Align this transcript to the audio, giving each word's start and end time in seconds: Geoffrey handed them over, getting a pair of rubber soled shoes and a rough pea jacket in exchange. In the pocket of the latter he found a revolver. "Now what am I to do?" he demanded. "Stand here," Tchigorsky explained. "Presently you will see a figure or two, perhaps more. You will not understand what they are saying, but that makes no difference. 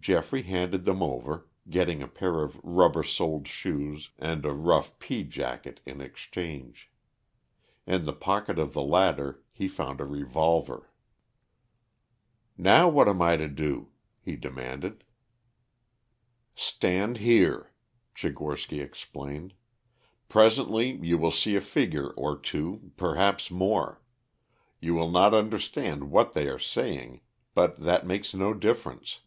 Geoffrey 0.00 0.42
handed 0.42 0.84
them 0.84 1.02
over, 1.02 1.48
getting 1.70 2.02
a 2.02 2.08
pair 2.08 2.42
of 2.42 2.60
rubber 2.64 3.04
soled 3.04 3.46
shoes 3.46 4.10
and 4.18 4.44
a 4.44 4.52
rough 4.52 4.98
pea 4.98 5.22
jacket 5.22 5.80
in 5.86 6.00
exchange. 6.00 6.90
In 7.86 8.04
the 8.04 8.12
pocket 8.12 8.58
of 8.58 8.74
the 8.74 8.82
latter 8.82 9.44
he 9.52 9.68
found 9.68 10.00
a 10.00 10.04
revolver. 10.04 10.90
"Now 12.58 12.88
what 12.88 13.08
am 13.08 13.22
I 13.22 13.36
to 13.36 13.48
do?" 13.48 13.92
he 14.20 14.34
demanded. 14.36 15.04
"Stand 16.56 17.18
here," 17.18 17.70
Tchigorsky 18.16 18.82
explained. 18.82 19.54
"Presently 20.28 20.90
you 20.90 21.16
will 21.16 21.30
see 21.30 21.54
a 21.54 21.60
figure 21.62 22.10
or 22.10 22.36
two, 22.36 22.90
perhaps 22.96 23.48
more. 23.48 24.02
You 24.80 24.92
will 24.94 25.10
not 25.10 25.32
understand 25.32 26.10
what 26.10 26.34
they 26.34 26.48
are 26.48 26.58
saying, 26.58 27.20
but 27.54 27.78
that 27.78 28.04
makes 28.04 28.34
no 28.34 28.52
difference. 28.52 29.20